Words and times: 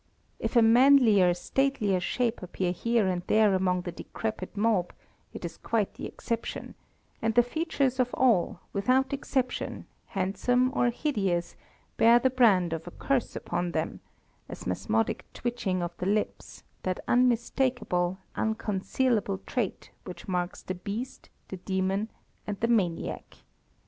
If 0.39 0.55
a 0.55 0.63
manlier, 0.63 1.31
statelier 1.35 1.99
shape 1.99 2.41
appear 2.41 2.71
here 2.71 3.05
and 3.05 3.21
there 3.27 3.53
among 3.53 3.81
the 3.81 3.91
decrepit 3.91 4.57
mob, 4.57 4.93
it 5.31 5.45
is 5.45 5.57
quite 5.57 5.93
the 5.93 6.07
exception; 6.07 6.73
and 7.21 7.35
the 7.35 7.43
features 7.43 7.99
of 7.99 8.11
all, 8.15 8.61
without 8.73 9.13
exception, 9.13 9.85
handsome 10.07 10.71
or 10.73 10.89
hideous, 10.89 11.55
bear 11.97 12.17
the 12.17 12.31
brand 12.31 12.73
of 12.73 12.87
a 12.87 12.97
curse 12.97 13.35
upon 13.35 13.73
them, 13.73 13.99
a 14.49 14.55
spasmodic 14.55 15.23
twitching 15.35 15.83
of 15.83 15.95
the 15.97 16.07
lips, 16.07 16.63
that 16.81 16.99
unmistakable, 17.07 18.17
unconcealable 18.35 19.37
trait 19.45 19.91
which 20.05 20.27
marks 20.27 20.63
the 20.63 20.73
beast, 20.73 21.29
the 21.49 21.57
demon, 21.57 22.09
and 22.47 22.59
the 22.59 22.67
maniac. 22.67 23.35